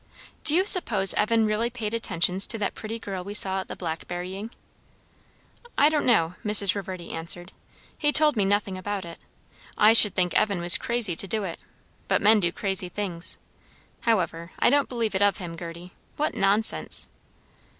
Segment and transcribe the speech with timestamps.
[0.43, 3.75] "Do you suppose Evan really paid attentions to that pretty girl we saw at the
[3.75, 4.49] blackberrying?"
[5.77, 6.73] "I don't know," Mrs.
[6.73, 7.51] Reverdy answered.
[7.95, 9.19] "He told me nothing about it.
[9.77, 11.59] I should think Evan was crazy to do it;
[12.07, 13.37] but men do crazy things.
[13.99, 15.91] However, I don't believe it of him, Gerty.
[16.17, 17.07] What nonsense!"